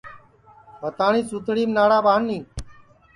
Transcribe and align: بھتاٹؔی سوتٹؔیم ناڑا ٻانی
بھتاٹؔی 0.81 1.21
سوتٹؔیم 1.29 1.69
ناڑا 1.77 1.97
ٻانی 2.05 2.39